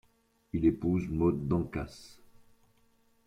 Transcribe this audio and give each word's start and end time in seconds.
Il 0.53 0.65
épouse 0.65 1.07
Maud 1.11 1.47
Dancase. 1.47 2.17